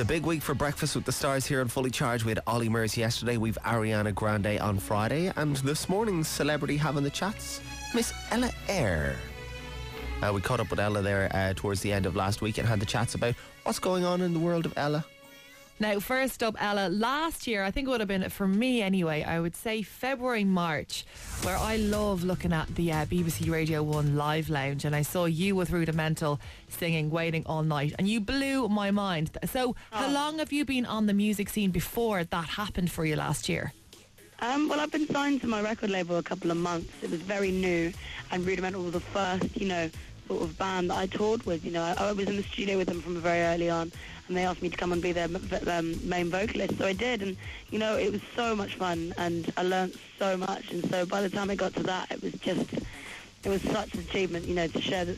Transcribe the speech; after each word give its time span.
A 0.00 0.04
big 0.04 0.24
week 0.24 0.40
for 0.40 0.54
Breakfast 0.54 0.96
with 0.96 1.04
the 1.04 1.12
Stars 1.12 1.44
here 1.44 1.60
on 1.60 1.68
Fully 1.68 1.90
Charged. 1.90 2.24
We 2.24 2.30
had 2.30 2.40
Ollie 2.46 2.70
Murs 2.70 2.96
yesterday, 2.96 3.36
we've 3.36 3.58
Ariana 3.66 4.14
Grande 4.14 4.58
on 4.58 4.78
Friday, 4.78 5.30
and 5.36 5.56
this 5.56 5.90
morning's 5.90 6.26
celebrity 6.26 6.78
having 6.78 7.04
the 7.04 7.10
chats, 7.10 7.60
Miss 7.94 8.10
Ella 8.30 8.50
Eyre. 8.66 9.14
Uh, 10.22 10.32
we 10.32 10.40
caught 10.40 10.58
up 10.58 10.70
with 10.70 10.80
Ella 10.80 11.02
there 11.02 11.30
uh, 11.34 11.52
towards 11.54 11.82
the 11.82 11.92
end 11.92 12.06
of 12.06 12.16
last 12.16 12.40
week 12.40 12.56
and 12.56 12.66
had 12.66 12.80
the 12.80 12.86
chats 12.86 13.14
about 13.14 13.34
what's 13.64 13.78
going 13.78 14.06
on 14.06 14.22
in 14.22 14.32
the 14.32 14.38
world 14.38 14.64
of 14.64 14.72
Ella. 14.78 15.04
Now, 15.80 15.98
first 15.98 16.42
up, 16.42 16.62
Ella, 16.62 16.90
last 16.90 17.46
year, 17.46 17.62
I 17.64 17.70
think 17.70 17.88
it 17.88 17.90
would 17.90 18.00
have 18.00 18.08
been, 18.08 18.28
for 18.28 18.46
me 18.46 18.82
anyway, 18.82 19.22
I 19.22 19.40
would 19.40 19.56
say 19.56 19.80
February, 19.80 20.44
March, 20.44 21.06
where 21.40 21.56
I 21.56 21.76
love 21.76 22.22
looking 22.22 22.52
at 22.52 22.74
the 22.74 22.92
uh, 22.92 23.06
BBC 23.06 23.50
Radio 23.50 23.82
1 23.82 24.14
live 24.14 24.50
lounge, 24.50 24.84
and 24.84 24.94
I 24.94 25.00
saw 25.00 25.24
you 25.24 25.56
with 25.56 25.70
Rudimental 25.70 26.38
singing 26.68 27.10
Waiting 27.10 27.44
All 27.46 27.62
Night, 27.62 27.94
and 27.98 28.06
you 28.06 28.20
blew 28.20 28.68
my 28.68 28.90
mind. 28.90 29.30
So, 29.46 29.74
how 29.90 30.10
long 30.10 30.38
have 30.38 30.52
you 30.52 30.66
been 30.66 30.84
on 30.84 31.06
the 31.06 31.14
music 31.14 31.48
scene 31.48 31.70
before 31.70 32.24
that 32.24 32.44
happened 32.44 32.90
for 32.90 33.06
you 33.06 33.16
last 33.16 33.48
year? 33.48 33.72
Um, 34.40 34.68
well, 34.68 34.80
I've 34.80 34.92
been 34.92 35.06
signed 35.08 35.40
to 35.40 35.46
my 35.46 35.62
record 35.62 35.88
label 35.88 36.18
a 36.18 36.22
couple 36.22 36.50
of 36.50 36.58
months. 36.58 36.92
It 37.02 37.10
was 37.10 37.22
very 37.22 37.50
new, 37.50 37.90
and 38.30 38.44
Rudimental 38.44 38.82
was 38.82 38.92
the 38.92 39.00
first, 39.00 39.56
you 39.56 39.66
know, 39.68 39.88
sort 40.30 40.42
of 40.42 40.56
band 40.56 40.90
that 40.90 40.96
I 40.96 41.06
toured 41.06 41.44
with. 41.44 41.64
You 41.64 41.72
know, 41.72 41.82
I, 41.82 41.94
I 41.98 42.12
was 42.12 42.28
in 42.28 42.36
the 42.36 42.42
studio 42.44 42.78
with 42.78 42.88
them 42.88 43.02
from 43.02 43.16
very 43.16 43.40
early 43.40 43.68
on, 43.68 43.90
and 44.28 44.36
they 44.36 44.44
asked 44.44 44.62
me 44.62 44.68
to 44.68 44.76
come 44.76 44.92
and 44.92 45.02
be 45.02 45.12
their 45.12 45.28
um, 45.66 46.08
main 46.08 46.30
vocalist, 46.30 46.78
so 46.78 46.86
I 46.86 46.92
did. 46.92 47.22
And 47.22 47.36
you 47.70 47.78
know, 47.78 47.96
it 47.96 48.12
was 48.12 48.20
so 48.36 48.54
much 48.54 48.76
fun, 48.76 49.12
and 49.18 49.52
I 49.56 49.62
learned 49.64 49.98
so 50.18 50.36
much. 50.36 50.70
And 50.70 50.88
so 50.88 51.04
by 51.04 51.20
the 51.20 51.30
time 51.30 51.50
I 51.50 51.56
got 51.56 51.74
to 51.74 51.82
that, 51.84 52.10
it 52.12 52.22
was 52.22 52.32
just. 52.34 52.70
It 53.42 53.48
was 53.48 53.62
such 53.62 53.94
an 53.94 54.00
achievement, 54.00 54.44
you 54.44 54.54
know, 54.54 54.66
to 54.66 54.80
share 54.82 55.06
the 55.06 55.14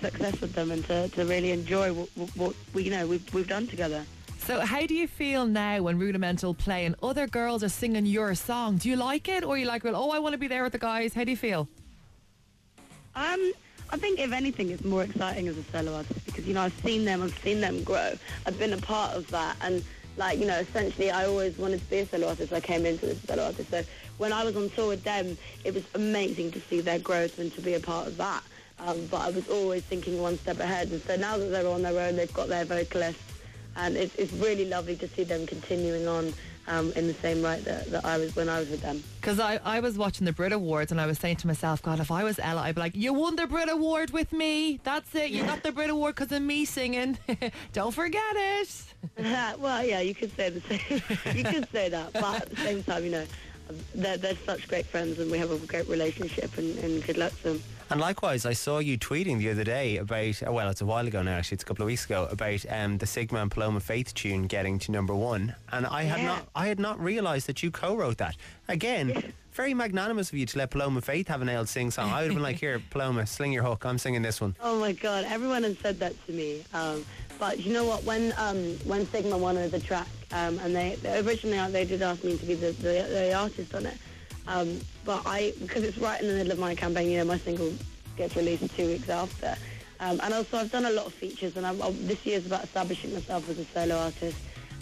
success 0.00 0.40
with 0.40 0.52
them 0.52 0.70
and 0.70 0.84
to, 0.84 1.08
to 1.08 1.24
really 1.24 1.50
enjoy 1.50 1.92
what, 1.92 2.08
what, 2.14 2.36
what 2.36 2.56
we, 2.72 2.84
you 2.84 2.92
know, 2.92 3.04
we've, 3.04 3.34
we've 3.34 3.48
done 3.48 3.66
together. 3.66 4.06
So, 4.38 4.60
how 4.60 4.86
do 4.86 4.94
you 4.94 5.08
feel 5.08 5.44
now 5.44 5.82
when 5.82 5.98
Rudimental 5.98 6.54
play 6.54 6.84
and 6.84 6.94
other 7.02 7.26
girls 7.26 7.64
are 7.64 7.68
singing 7.68 8.06
your 8.06 8.36
song? 8.36 8.76
Do 8.76 8.88
you 8.88 8.94
like 8.94 9.26
it, 9.26 9.42
or 9.42 9.56
are 9.56 9.58
you 9.58 9.66
like, 9.66 9.82
well, 9.82 9.96
oh, 9.96 10.10
I 10.10 10.20
want 10.20 10.34
to 10.34 10.38
be 10.38 10.46
there 10.46 10.62
with 10.62 10.70
the 10.70 10.78
guys? 10.78 11.14
How 11.14 11.24
do 11.24 11.32
you 11.32 11.36
feel? 11.36 11.66
Um, 13.16 13.52
I 13.90 13.96
think 13.96 14.18
if 14.18 14.32
anything, 14.32 14.70
it's 14.70 14.84
more 14.84 15.02
exciting 15.02 15.48
as 15.48 15.56
a 15.56 15.64
solo 15.64 15.94
artist 15.94 16.24
because 16.24 16.46
you 16.46 16.54
know 16.54 16.62
I've 16.62 16.78
seen 16.84 17.04
them, 17.04 17.22
I've 17.22 17.38
seen 17.38 17.60
them 17.60 17.82
grow. 17.84 18.14
I've 18.46 18.58
been 18.58 18.72
a 18.72 18.78
part 18.78 19.14
of 19.14 19.28
that, 19.30 19.56
and 19.60 19.84
like 20.16 20.38
you 20.38 20.46
know, 20.46 20.58
essentially, 20.58 21.10
I 21.10 21.26
always 21.26 21.56
wanted 21.58 21.80
to 21.80 21.86
be 21.90 21.98
a 21.98 22.06
solo 22.06 22.28
artist. 22.28 22.52
I 22.52 22.60
came 22.60 22.86
into 22.86 23.06
this 23.06 23.20
solo 23.22 23.44
artist. 23.44 23.70
So 23.70 23.82
when 24.18 24.32
I 24.32 24.44
was 24.44 24.56
on 24.56 24.70
tour 24.70 24.88
with 24.88 25.04
them, 25.04 25.36
it 25.64 25.74
was 25.74 25.84
amazing 25.94 26.52
to 26.52 26.60
see 26.60 26.80
their 26.80 26.98
growth 26.98 27.38
and 27.38 27.52
to 27.54 27.60
be 27.60 27.74
a 27.74 27.80
part 27.80 28.06
of 28.06 28.16
that. 28.16 28.42
Um, 28.80 29.06
but 29.06 29.20
I 29.20 29.30
was 29.30 29.48
always 29.48 29.82
thinking 29.84 30.20
one 30.20 30.38
step 30.38 30.58
ahead. 30.58 30.90
And 30.90 31.00
so 31.02 31.16
now 31.16 31.36
that 31.36 31.46
they're 31.46 31.66
on 31.66 31.82
their 31.82 31.98
own, 32.00 32.16
they've 32.16 32.32
got 32.32 32.48
their 32.48 32.64
vocalists, 32.64 33.22
and 33.76 33.96
it's, 33.96 34.14
it's 34.16 34.32
really 34.34 34.64
lovely 34.64 34.96
to 34.96 35.08
see 35.08 35.24
them 35.24 35.46
continuing 35.46 36.08
on 36.08 36.34
um, 36.66 36.92
in 36.92 37.06
the 37.06 37.14
same 37.14 37.42
right 37.42 37.64
that, 37.64 37.90
that 37.90 38.04
I 38.04 38.18
was 38.18 38.34
when 38.34 38.48
I 38.48 38.58
was 38.60 38.68
with 38.68 38.82
them. 38.82 39.02
Because 39.24 39.40
I, 39.40 39.58
I 39.64 39.80
was 39.80 39.96
watching 39.96 40.26
the 40.26 40.34
Brit 40.34 40.52
Awards 40.52 40.92
and 40.92 41.00
I 41.00 41.06
was 41.06 41.18
saying 41.18 41.36
to 41.36 41.46
myself, 41.46 41.80
God, 41.80 41.98
if 41.98 42.10
I 42.10 42.24
was 42.24 42.38
Ella, 42.38 42.60
I'd 42.60 42.74
be 42.74 42.82
like, 42.82 42.94
you 42.94 43.14
won 43.14 43.36
the 43.36 43.46
Brit 43.46 43.70
Award 43.70 44.10
with 44.10 44.34
me. 44.34 44.80
That's 44.84 45.14
it. 45.14 45.30
You 45.30 45.44
got 45.44 45.62
the 45.62 45.72
Brit 45.72 45.88
Award 45.88 46.14
because 46.14 46.30
of 46.30 46.42
me 46.42 46.66
singing. 46.66 47.16
Don't 47.72 47.94
forget 47.94 48.22
it. 48.36 48.84
well, 49.58 49.82
yeah, 49.82 50.00
you 50.00 50.14
could 50.14 50.36
say 50.36 50.50
the 50.50 50.60
same. 50.60 51.02
you 51.38 51.42
could 51.42 51.66
say 51.72 51.88
that, 51.88 52.12
but 52.12 52.42
at 52.42 52.50
the 52.50 52.56
same 52.56 52.82
time, 52.82 53.02
you 53.02 53.12
know, 53.12 53.24
they're, 53.94 54.16
they're 54.16 54.36
such 54.46 54.68
great 54.68 54.86
friends 54.86 55.18
and 55.18 55.30
we 55.30 55.38
have 55.38 55.50
a 55.50 55.58
great 55.58 55.88
relationship 55.88 56.56
and, 56.58 56.78
and 56.78 57.04
good 57.04 57.16
luck 57.16 57.32
to 57.38 57.42
them. 57.44 57.62
And 57.90 58.00
likewise, 58.00 58.46
I 58.46 58.54
saw 58.54 58.78
you 58.78 58.96
tweeting 58.98 59.38
the 59.38 59.50
other 59.50 59.62
day 59.62 59.98
about, 59.98 60.42
oh, 60.46 60.52
well, 60.52 60.70
it's 60.70 60.80
a 60.80 60.86
while 60.86 61.06
ago 61.06 61.22
now, 61.22 61.32
actually, 61.36 61.56
it's 61.56 61.64
a 61.64 61.66
couple 61.66 61.82
of 61.82 61.86
weeks 61.86 62.06
ago, 62.06 62.26
about 62.30 62.64
um, 62.70 62.96
the 62.96 63.06
Sigma 63.06 63.40
and 63.42 63.50
Paloma 63.50 63.78
Faith 63.80 64.14
tune 64.14 64.44
getting 64.46 64.78
to 64.80 64.90
number 64.90 65.14
one. 65.14 65.54
And 65.70 65.86
I 65.86 66.04
had 66.04 66.20
Yeah. 66.20 66.26
not, 66.26 66.48
I 66.54 66.66
had 66.66 66.80
not 66.80 66.98
realised 66.98 67.46
that 67.46 67.62
you 67.62 67.70
co-wrote 67.70 68.16
that. 68.18 68.36
Again, 68.68 69.34
very 69.52 69.74
magnanimous 69.74 70.30
of 70.32 70.38
you 70.38 70.46
to 70.46 70.58
let 70.58 70.70
Paloma 70.70 71.02
Faith 71.02 71.28
have 71.28 71.42
an 71.42 71.48
ale 71.50 71.66
sing 71.66 71.90
song. 71.90 72.10
I 72.10 72.22
would 72.22 72.28
have 72.28 72.34
been 72.34 72.42
like, 72.42 72.56
here, 72.60 72.80
Paloma, 72.90 73.26
sling 73.26 73.52
your 73.52 73.62
hook. 73.64 73.84
I'm 73.84 73.98
singing 73.98 74.22
this 74.22 74.40
one. 74.40 74.56
Oh 74.62 74.80
my 74.80 74.92
God, 74.92 75.24
everyone 75.28 75.62
has 75.64 75.78
said 75.78 75.98
that 76.00 76.14
to 76.26 76.32
me. 76.32 76.64
Um, 76.72 77.04
but 77.38 77.60
you 77.60 77.72
know 77.74 77.84
what? 77.84 78.02
When 78.04 78.32
um, 78.38 78.76
when 78.84 79.06
Sigma 79.08 79.36
wanted 79.36 79.72
the 79.72 79.80
track, 79.80 80.06
um, 80.34 80.58
and 80.58 80.74
they, 80.74 80.98
originally 81.24 81.70
they 81.70 81.84
did 81.84 82.02
ask 82.02 82.22
me 82.24 82.36
to 82.36 82.44
be 82.44 82.54
the, 82.54 82.72
the, 82.72 83.06
the 83.08 83.32
artist 83.32 83.74
on 83.74 83.86
it. 83.86 83.96
Um, 84.46 84.80
but 85.04 85.22
I 85.24 85.54
because 85.60 85.84
it's 85.84 85.96
right 85.96 86.20
in 86.20 86.26
the 86.26 86.34
middle 86.34 86.52
of 86.52 86.58
my 86.58 86.74
campaign. 86.74 87.08
You 87.08 87.18
know, 87.18 87.24
my 87.24 87.38
single 87.38 87.72
gets 88.16 88.36
released 88.36 88.76
two 88.76 88.86
weeks 88.88 89.08
after. 89.08 89.56
Um, 90.00 90.20
and 90.22 90.34
also, 90.34 90.58
I've 90.58 90.72
done 90.72 90.84
a 90.84 90.90
lot 90.90 91.06
of 91.06 91.14
features, 91.14 91.56
and 91.56 91.64
i 91.64 91.72
this 91.92 92.26
year's 92.26 92.44
about 92.46 92.64
establishing 92.64 93.14
myself 93.14 93.48
as 93.48 93.58
a 93.58 93.64
solo 93.66 93.96
artist. 93.96 94.36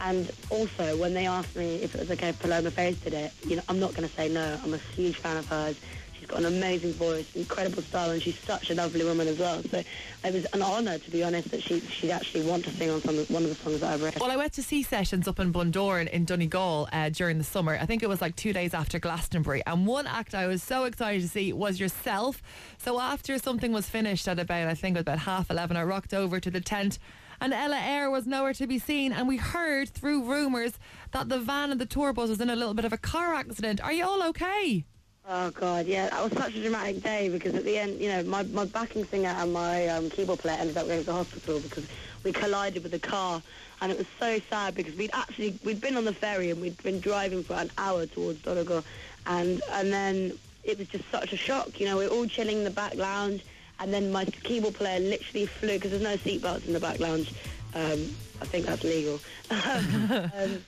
And 0.00 0.30
also, 0.50 0.96
when 0.98 1.14
they 1.14 1.26
asked 1.26 1.56
me 1.56 1.76
if 1.76 1.94
it 1.94 2.00
was 2.00 2.10
okay 2.10 2.28
if 2.28 2.38
Paloma 2.40 2.70
Faith 2.70 3.02
did 3.02 3.14
it, 3.14 3.32
you 3.46 3.56
know, 3.56 3.62
I'm 3.68 3.80
not 3.80 3.94
going 3.94 4.06
to 4.06 4.14
say 4.14 4.28
no. 4.28 4.58
I'm 4.62 4.74
a 4.74 4.78
huge 4.94 5.16
fan 5.16 5.38
of 5.38 5.46
hers. 5.46 5.76
She's 6.18 6.28
got 6.28 6.40
an 6.40 6.46
amazing 6.46 6.92
voice, 6.92 7.34
incredible 7.34 7.82
style, 7.82 8.10
and 8.10 8.22
she's 8.22 8.38
such 8.38 8.70
a 8.70 8.74
lovely 8.74 9.04
woman 9.04 9.28
as 9.28 9.38
well. 9.38 9.62
So 9.62 9.82
it 10.24 10.32
was 10.32 10.44
an 10.46 10.62
honour, 10.62 10.98
to 10.98 11.10
be 11.10 11.22
honest, 11.22 11.50
that 11.50 11.62
she 11.62 11.80
she'd 11.80 12.10
actually 12.10 12.46
want 12.46 12.64
to 12.64 12.70
sing 12.70 12.90
on 12.90 13.00
some, 13.00 13.16
one 13.16 13.44
of 13.44 13.48
the 13.48 13.54
songs 13.54 13.80
that 13.80 13.92
I've 13.92 14.02
written. 14.02 14.20
Well, 14.20 14.30
I 14.30 14.36
went 14.36 14.52
to 14.54 14.62
Sea 14.62 14.82
Sessions 14.82 15.28
up 15.28 15.38
in 15.38 15.52
Bundoran 15.52 16.08
in 16.08 16.24
Donegal 16.24 16.88
uh, 16.92 17.10
during 17.10 17.38
the 17.38 17.44
summer. 17.44 17.78
I 17.80 17.86
think 17.86 18.02
it 18.02 18.08
was 18.08 18.20
like 18.20 18.36
two 18.36 18.52
days 18.52 18.74
after 18.74 18.98
Glastonbury. 18.98 19.62
And 19.66 19.86
one 19.86 20.06
act 20.06 20.34
I 20.34 20.46
was 20.46 20.62
so 20.62 20.84
excited 20.84 21.22
to 21.22 21.28
see 21.28 21.52
was 21.52 21.78
yourself. 21.78 22.42
So 22.78 23.00
after 23.00 23.38
something 23.38 23.72
was 23.72 23.88
finished 23.88 24.26
at 24.28 24.38
about, 24.38 24.68
I 24.68 24.74
think 24.74 24.96
about 24.96 25.20
half 25.20 25.50
11, 25.50 25.76
I 25.76 25.82
rocked 25.82 26.14
over 26.14 26.40
to 26.40 26.50
the 26.50 26.60
tent 26.60 26.98
and 27.40 27.52
Ella 27.52 27.76
Eyre 27.78 28.10
was 28.10 28.26
nowhere 28.26 28.54
to 28.54 28.66
be 28.66 28.78
seen. 28.78 29.12
And 29.12 29.28
we 29.28 29.36
heard 29.36 29.88
through 29.88 30.24
rumours 30.24 30.78
that 31.12 31.28
the 31.28 31.38
van 31.38 31.70
and 31.70 31.80
the 31.80 31.86
tour 31.86 32.12
bus 32.12 32.28
was 32.28 32.40
in 32.40 32.50
a 32.50 32.56
little 32.56 32.74
bit 32.74 32.84
of 32.84 32.92
a 32.92 32.98
car 32.98 33.34
accident. 33.34 33.80
Are 33.82 33.92
you 33.92 34.04
all 34.04 34.22
okay? 34.28 34.84
Oh 35.28 35.50
God, 35.50 35.86
yeah, 35.86 36.08
that 36.08 36.22
was 36.22 36.32
such 36.34 36.54
a 36.54 36.62
dramatic 36.62 37.02
day 37.02 37.28
because 37.28 37.52
at 37.56 37.64
the 37.64 37.76
end, 37.76 38.00
you 38.00 38.08
know, 38.08 38.22
my, 38.22 38.44
my 38.44 38.64
backing 38.64 39.04
singer 39.06 39.30
and 39.30 39.52
my 39.52 39.88
um, 39.88 40.08
keyboard 40.08 40.38
player 40.38 40.56
ended 40.60 40.76
up 40.76 40.86
going 40.86 41.00
to 41.00 41.06
the 41.06 41.12
hospital 41.12 41.58
because 41.58 41.84
we 42.22 42.30
collided 42.30 42.84
with 42.84 42.94
a 42.94 43.00
car, 43.00 43.42
and 43.80 43.90
it 43.90 43.98
was 43.98 44.06
so 44.20 44.38
sad 44.48 44.76
because 44.76 44.94
we'd 44.94 45.10
actually 45.14 45.58
we'd 45.64 45.80
been 45.80 45.96
on 45.96 46.04
the 46.04 46.12
ferry 46.12 46.50
and 46.50 46.60
we'd 46.60 46.80
been 46.84 47.00
driving 47.00 47.42
for 47.42 47.54
an 47.54 47.72
hour 47.76 48.06
towards 48.06 48.40
Donegal, 48.42 48.84
and 49.26 49.60
and 49.72 49.92
then 49.92 50.38
it 50.62 50.78
was 50.78 50.86
just 50.86 51.10
such 51.10 51.32
a 51.32 51.36
shock. 51.36 51.80
You 51.80 51.86
know, 51.86 51.98
we 51.98 52.06
were 52.06 52.14
all 52.14 52.26
chilling 52.26 52.58
in 52.58 52.64
the 52.64 52.70
back 52.70 52.94
lounge, 52.94 53.44
and 53.80 53.92
then 53.92 54.12
my 54.12 54.26
keyboard 54.26 54.74
player 54.74 55.00
literally 55.00 55.46
flew 55.46 55.72
because 55.72 55.90
there's 55.90 56.02
no 56.02 56.16
seatbelts 56.18 56.68
in 56.68 56.72
the 56.72 56.80
back 56.80 57.00
lounge. 57.00 57.32
Um, 57.74 58.14
I 58.40 58.44
think 58.44 58.66
that's 58.66 58.84
legal. 58.84 59.18
um, 59.50 60.62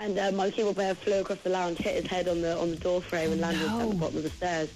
and 0.00 0.18
uh, 0.18 0.30
my 0.32 0.50
keyboard 0.50 0.76
player 0.76 0.94
flew 0.94 1.20
across 1.20 1.38
the 1.40 1.50
lounge, 1.50 1.78
hit 1.78 2.02
his 2.02 2.06
head 2.06 2.28
on 2.28 2.40
the 2.40 2.56
on 2.58 2.70
the 2.70 2.76
door 2.76 3.00
frame, 3.00 3.32
and 3.32 3.40
landed 3.40 3.66
at 3.66 3.88
the 3.88 3.94
bottom 3.94 4.16
of 4.16 4.22
the 4.22 4.30
stairs. 4.30 4.70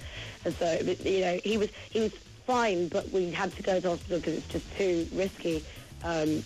And 0.45 0.55
so, 0.55 0.79
you 1.05 1.21
know, 1.21 1.41
he 1.45 1.57
was 1.57 1.71
he 1.91 2.01
was 2.01 2.13
fine, 2.47 2.89
but 2.89 3.09
we 3.11 3.31
had 3.31 3.55
to 3.57 3.63
go 3.63 3.81
to 3.81 3.91
hospital 3.91 4.19
because 4.19 4.35
it's 4.39 4.49
just 4.49 4.77
too 4.77 5.07
risky, 5.13 5.65
um, 6.05 6.43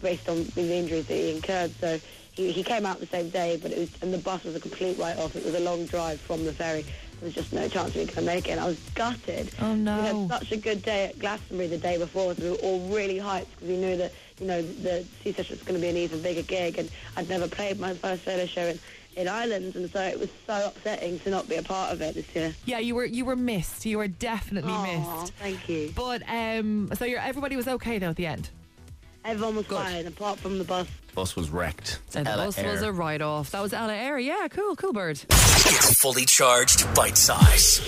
based 0.00 0.28
on 0.28 0.44
the 0.54 0.74
injuries 0.74 1.06
that 1.06 1.14
he 1.14 1.36
incurred. 1.36 1.72
So 1.80 2.00
he, 2.32 2.52
he 2.52 2.62
came 2.62 2.86
out 2.86 3.00
the 3.00 3.06
same 3.06 3.28
day, 3.28 3.58
but 3.60 3.72
it 3.72 3.78
was 3.78 3.90
and 4.02 4.12
the 4.12 4.18
bus 4.18 4.44
was 4.44 4.56
a 4.56 4.60
complete 4.60 4.98
write-off. 4.98 5.36
It 5.36 5.44
was 5.44 5.54
a 5.54 5.60
long 5.60 5.86
drive 5.86 6.20
from 6.20 6.44
the 6.44 6.52
ferry. 6.52 6.86
There 7.20 7.26
was 7.26 7.34
just 7.34 7.52
no 7.52 7.66
chance 7.68 7.94
we 7.94 8.06
could 8.06 8.24
make 8.24 8.46
it. 8.48 8.52
And 8.52 8.60
I 8.60 8.66
was 8.66 8.78
gutted. 8.94 9.50
Oh, 9.60 9.74
no. 9.74 9.96
We 10.00 10.06
had 10.06 10.28
such 10.40 10.52
a 10.52 10.56
good 10.56 10.82
day 10.82 11.06
at 11.06 11.18
Glastonbury 11.18 11.66
the 11.68 11.78
day 11.78 11.98
before, 11.98 12.34
so 12.34 12.42
we 12.42 12.50
were 12.50 12.56
all 12.56 12.80
really 12.88 13.18
hyped 13.18 13.46
because 13.56 13.68
we 13.68 13.76
knew 13.76 13.96
that 13.96 14.12
you 14.40 14.46
know 14.46 14.62
the 14.62 15.04
Sea 15.24 15.32
Session 15.32 15.56
was 15.56 15.62
going 15.64 15.74
to 15.74 15.80
be 15.80 15.88
an 15.88 15.96
even 15.96 16.22
bigger 16.22 16.42
gig, 16.42 16.78
and 16.78 16.88
I'd 17.16 17.28
never 17.28 17.48
played 17.48 17.80
my 17.80 17.94
first 17.94 18.24
solo 18.24 18.46
show 18.46 18.66
in, 18.66 18.78
in 19.16 19.26
Ireland, 19.26 19.74
and 19.74 19.90
so 19.90 20.00
it 20.00 20.18
was 20.20 20.28
so 20.46 20.68
upsetting 20.68 21.18
to 21.20 21.30
not 21.30 21.48
be 21.48 21.56
a 21.56 21.62
part 21.62 21.92
of 21.92 22.00
it 22.02 22.14
this 22.14 22.36
year. 22.36 22.54
Yeah, 22.64 22.78
you 22.78 22.94
were 22.94 23.04
you 23.04 23.24
were 23.24 23.34
missed. 23.34 23.84
You 23.84 23.98
were 23.98 24.06
definitely 24.06 24.70
Aw, 24.72 25.20
missed. 25.20 25.32
thank 25.34 25.68
you. 25.68 25.92
But 25.96 26.22
um, 26.28 26.90
so 26.94 27.04
you're, 27.04 27.18
everybody 27.18 27.56
was 27.56 27.66
okay 27.66 27.98
though 27.98 28.10
at 28.10 28.16
the 28.16 28.26
end. 28.26 28.50
Everyone 29.28 29.56
was 29.56 29.66
fine, 29.66 30.06
apart 30.06 30.38
from 30.38 30.56
the 30.56 30.64
bus. 30.64 30.88
Bus 31.14 31.36
was 31.36 31.50
wrecked. 31.50 31.98
And 32.14 32.26
the 32.26 32.30
Ella 32.30 32.46
bus 32.46 32.62
was 32.62 32.80
a 32.80 32.90
write 32.90 33.20
off. 33.20 33.50
That 33.50 33.60
was 33.60 33.74
Ella 33.74 33.92
Eyre. 33.92 34.18
Yeah, 34.18 34.48
cool, 34.48 34.74
cool 34.74 34.94
bird. 34.94 35.20
It's 35.30 36.00
fully 36.00 36.24
charged 36.24 36.86
bite 36.94 37.18
size. 37.18 37.82